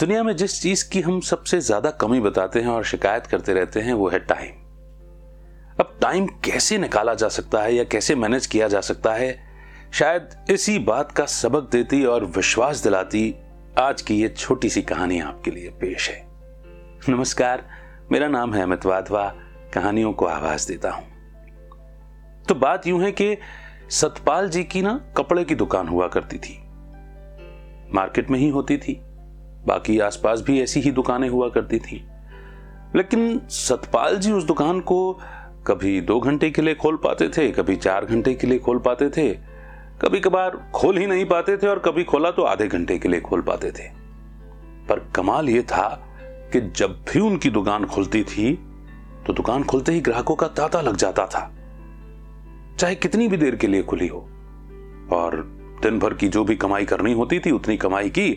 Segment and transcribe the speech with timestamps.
[0.00, 3.80] दुनिया में जिस चीज़ की हम सबसे ज़्यादा कमी बताते हैं और शिकायत करते रहते
[3.80, 4.50] हैं, वो है टाइम
[5.80, 9.40] अब टाइम कैसे निकाला जा सकता है या कैसे मैनेज किया जा सकता है?
[9.92, 13.34] शायद इसी बात का सबक देती और विश्वास दिलाती
[13.78, 16.26] आज की ये छोटी सी कहानी आपके लिए पेश है।
[17.08, 17.64] नमस्कार,
[18.12, 19.34] मेरा नाम है अमित वाधवा,
[19.74, 21.04] कहानियों को आवाज़ देता हूँ।
[22.48, 23.36] तो बात यूँ है कि
[23.90, 26.58] सतपाल जी की ना कपड़े की दुकान हुआ करती थी।
[27.94, 29.00] मार्केट में ही होती थी।
[29.68, 32.04] बाकी आसपास भी ऐसी ही दुकानें हुआ करती थी।
[32.96, 35.12] लेकिन सतपाल जी उस दुकान को
[35.66, 39.08] कभी दो घंटे के लिए खोल पाते थे, कभी चार घंटे के लिए खोल पाते
[39.10, 39.28] थे
[40.02, 43.20] कभी कभार खोल ही नहीं पाते थे और कभी खोला तो आधे घंटे के लिए
[43.20, 43.88] खोल पाते थे।
[44.88, 45.88] पर कमाल यह था
[46.52, 48.54] कि जब भी उनकी दुकान खुलती थी
[49.26, 51.40] तो दुकान खुलते ही ग्राहकों का तांता लग जाता था,
[52.78, 54.20] चाहे कितनी भी देर के लिए खुली हो।
[55.12, 55.36] और
[55.82, 58.30] दिन भर की जो भी कमाई करनी होती थी, उतनी कमाई की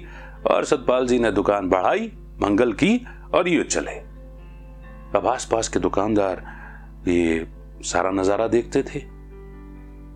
[0.50, 3.91] और सतपाल जी ने दुकान बढ़ाई, मंगल की, और ये चले।
[5.18, 6.43] अब आस पास के दुकानदार
[7.07, 7.48] ये
[7.84, 8.99] सारा नज़ारा देखते थे।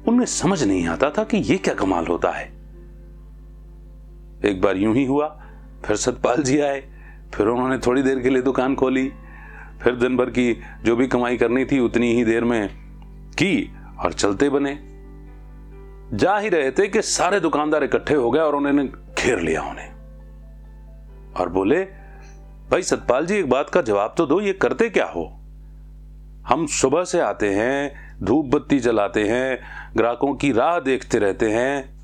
[0.09, 2.45] उनमें समझ नहीं आता था कि ये क्या कमाल होता है।
[4.45, 5.27] एक बार यूँ ही हुआ,
[5.85, 6.81] फिर सतपाल जी आए,
[7.33, 9.11] फिर उन्होंने थोड़ी देर के लिए दुकान खोली,
[9.83, 12.69] फिर दिन भर की जो भी कमाई करनी थी उतनी ही देर में
[13.33, 14.77] की और चलते बने।
[16.13, 19.94] जा ही रहे थे कि सारे दुकानदार इकट्ठे हो गए और उन्होंने घेर लिया उन्हें।
[21.39, 21.83] और बोले,
[22.71, 25.39] भाई सतपाल जी, एक बात का जवाब तो दो, ये करते क्या हो?
[26.47, 29.59] हम सुबह से आते हैं, धूप बत्ती जलाते हैं,
[29.95, 31.95] ग्राहकों की राह देखते रहते हैं।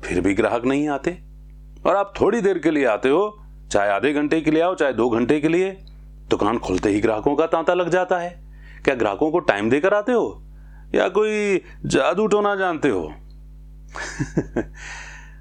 [0.00, 1.22] फिर भी ग्राहक नहीं आते।
[1.86, 3.38] और आप थोड़ी देर के लिए आते हो,
[3.70, 5.70] चाहे आधे घंटे के लिए आओ, चाहे दो घंटे के लिए।
[6.30, 8.40] दुकान खुलते ही ग्राहकों का तांता लग जाता है।
[8.84, 10.42] क्या ग्राहकों को टाइम देकर आते हो?
[10.94, 13.14] या कोई जादू टोना जानते हो?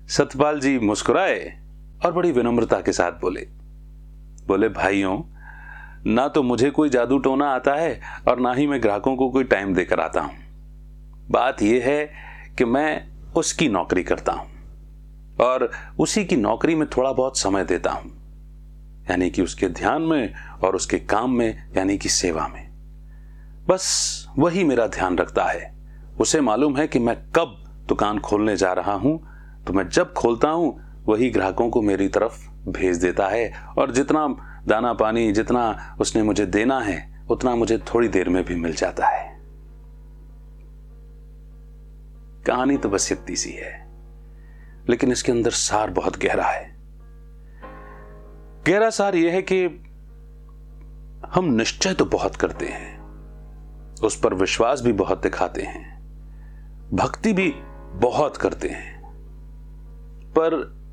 [0.08, 1.65] सतपाल जी मुस्कुराए।
[2.00, 3.48] और बड़ी विनम्रता के साथ बोले।
[4.48, 5.18] बोले, भाइयों,
[6.08, 9.44] ना तो मुझे कोई जादू टोना आता है और ना ही मैं ग्राहकों को कोई
[9.44, 10.34] टाइम देकर आता हूँ।
[11.32, 12.06] बात यह है
[12.58, 14.54] कि मैं उसकी नौकरी करता हूँ
[15.42, 18.12] और उसी की नौकरी में थोड़ा बहुत समय देता हूँ,
[19.10, 20.34] यानी कि उसके ध्यान में
[20.64, 22.64] और उसके काम में, यानी कि सेवा में।
[23.68, 25.74] बस वही मेरा ध्यान रखता है।
[26.20, 29.20] उसे मालूम है कि मैं कब दुकान खोलने जा रहा हूँ
[29.68, 34.28] तो मैं जब खोलता हूँ वही ग्राहकों को मेरी तरफ़ भेज देता है और जितना
[34.68, 39.08] दाना पानी जितना उसने मुझे देना है, उतना मुझे थोड़ी देर में भी मिल जाता
[39.08, 39.34] है।
[42.48, 43.74] कहानी तो बस इतनी सी है,
[44.90, 46.74] लेकिन इसके अंदर सार बहुत गहरा है।
[48.68, 49.66] गहरा सार यह है कि
[51.30, 53.00] हम निश्चय तो बहुत करते हैं,
[54.04, 55.84] उस पर विश्वास भी बहुत दिखाते हैं,
[56.94, 57.54] भक्ति भी
[58.02, 59.02] बहुत करते हैं,
[60.30, 60.85] पर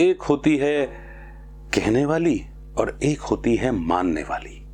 [0.00, 0.86] एक होती है
[1.74, 2.46] कहने वाली
[2.78, 4.66] और एक होती है मानने वाली।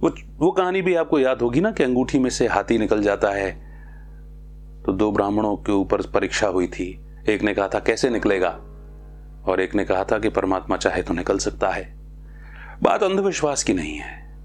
[0.00, 3.28] वो वो कहानी भी आपको याद होगी ना कि अंगूठी में से हाथी निकल जाता
[3.28, 3.70] है।
[4.82, 8.50] तो दो ब्राह्मणों के ऊपर परीक्षा हुई थी। एक ने कहा था, कैसे निकलेगा?
[9.46, 11.98] और एक ने कहा था कि, परमात्मा चाहे तो निकल सकता है।
[12.82, 14.36] बात अंधविश्वास की नहीं है।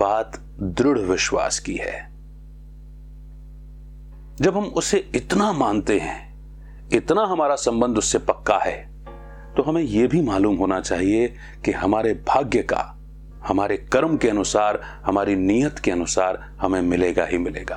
[0.00, 2.10] बात दृढ़ विश्वास की है।
[4.40, 6.29] जब हम उसे इतना मानते हैं
[6.92, 8.90] इतना हमारा संबंध उससे पक्का है
[9.56, 11.34] तो हमें यह भी मालूम होना चाहिए
[11.64, 12.96] कि हमारे भाग्य का,
[13.46, 17.76] हमारे कर्म के अनुसार, हमारी नीयत के अनुसार हमें मिलेगा ही मिलेगा।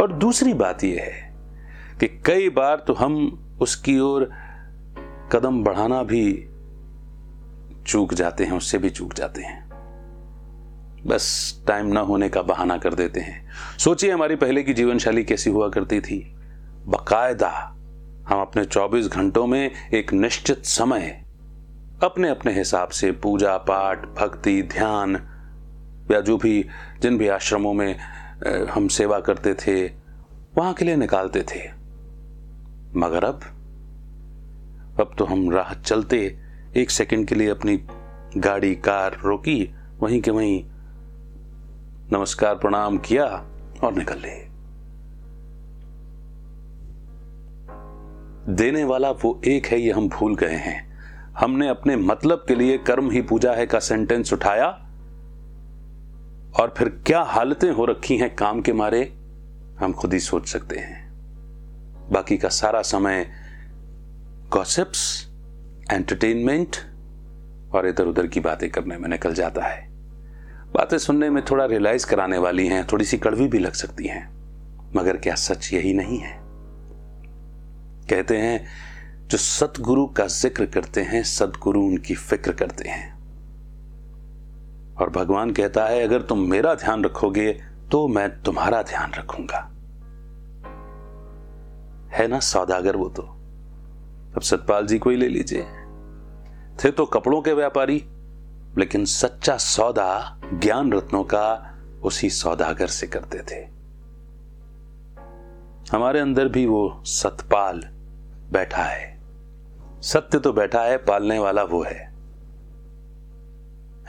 [0.00, 1.34] और दूसरी बात यह है
[2.00, 3.16] कि कई बार तो हम
[3.60, 4.30] उसकी ओर
[5.32, 6.48] कदम बढ़ाना भी
[7.86, 9.68] चूक जाते हैं, उससे भी चूक जाते हैं।
[11.06, 13.46] बस टाइम ना होने का बहाना कर देते हैं।
[13.78, 16.36] सोचिए हमारी पहले की जीवन शैली कैसी हुआ करती थी।
[16.86, 17.73] बकायदा
[18.28, 21.24] हम अपने 24 घंटों में एक निश्चित समय
[22.02, 25.16] अपने अपने हिसाब से पूजा, पाठ, भक्ति, ध्यान
[26.10, 26.66] या जो भी,
[27.00, 27.96] जिन भी आश्रमों में
[28.70, 29.84] हम सेवा करते थे,
[30.56, 31.60] वहाँ के लिए निकालते थे।
[32.96, 33.40] मगर अब
[35.00, 36.38] अब तो हम राह चलते
[36.76, 37.76] एक सेकंड के लिए अपनी
[38.36, 40.64] गाड़ी, कार रोकी, वहीं के वहीं
[42.12, 43.26] नमस्कार, प्रणाम किया
[43.84, 44.53] और निकल ले।
[48.48, 50.94] देने वाला वो एक है, ये हम भूल गए हैं।
[51.38, 54.66] हमने अपने मतलब के लिए कर्म ही पूजा है का सेंटेंस उठाया।
[56.60, 59.14] और फिर क्या हालतें हो रखी हैं काम के मारे,
[59.80, 61.12] हम खुद ही सोच सकते हैं।
[62.12, 63.30] बाकी का सारा समय
[64.50, 65.30] गॉसिप्स
[65.90, 66.76] एंटरटेनमेंट
[67.74, 69.88] और इधर उधर की बातें करने में निकल जाता है।
[70.74, 74.30] बातें सुनने में थोड़ा रियलाइज़ कराने वाली हैं, थोड़ी सी कड़वी भी लग सकती हैं,
[74.96, 76.43] मगर क्या सच यही नहीं है।
[78.10, 78.66] कहते हैं,
[79.28, 83.14] जो सतगुरु का ज़िक्र करते हैं, सदगुरु उनकी फ़िक्र करते हैं।
[84.94, 87.60] और भगवान कहता है, अगर तुम मेरा ध्यान रखोगे
[87.90, 89.70] तो मैं तुम्हारा ध्यान रखूँगा।
[92.12, 93.22] है ना सौदागर वो तो?
[94.36, 95.62] अब सतपाल जी को ही ले लीजिए।
[96.84, 98.04] थे तो कपड़ों के व्यापारी,
[98.78, 103.74] लेकिन सच्चा सौदा ज्ञान रत्नों का उसी सौदागर से करते थे।
[105.92, 107.93] हमारे अंदर भी वो सतपाल
[108.52, 109.20] बैठा है।
[110.02, 112.14] सत्य तो बैठा है, पालने वाला वो है।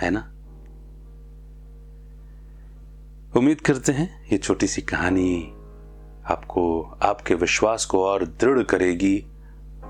[0.02, 0.32] है ना?
[3.38, 5.52] उम्मीद करते हैं ये छोटी सी कहानी
[6.26, 9.26] आपको, आपके विश्वास को और दृढ़ करेगी,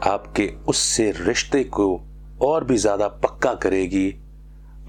[0.04, 2.02] आपके उससे रिश्ते को
[2.42, 4.12] और भी ज़्यादा पक्का करेगी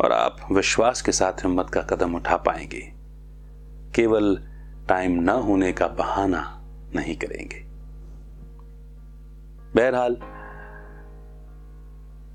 [0.04, 2.80] और आप विश्वास के साथ हिम्मत का कदम उठा पाएँगे।
[3.94, 4.36] केवल
[4.88, 6.62] टाइम न होने का बहाना
[6.94, 7.66] नहीं करेंगे।
[9.74, 10.16] बहरहाल,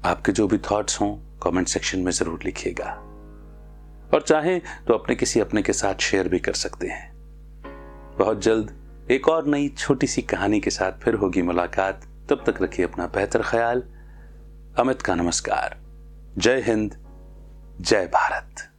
[0.05, 2.91] आपके जो भी थॉट्स हों कमेंट सेक्शन में ज़रूर लिखिएगा।
[4.13, 7.11] और चाहें तो अपने किसी अपने के साथ शेयर भी कर सकते हैं।
[8.17, 8.73] बहुत जल्द
[9.11, 13.07] एक और नई छोटी सी कहानी के साथ फिर होगी मुलाकात। तब तक रखिए अपना
[13.07, 13.83] बेहतर ख्याल।
[14.79, 15.77] अमित का नमस्कार।
[16.37, 16.95] जय हिंद,
[17.81, 18.70] जय भारत।